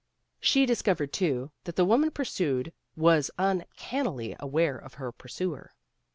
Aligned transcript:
She 0.39 0.65
dis 0.65 0.81
covered, 0.81 1.13
too, 1.13 1.51
that 1.65 1.75
the 1.75 1.85
woman 1.85 2.09
pursued 2.09 2.73
was 2.95 3.29
un 3.37 3.65
cannily 3.77 4.35
aware 4.39 4.75
of 4.79 4.95
her 4.95 5.11
pursuer. 5.11 5.73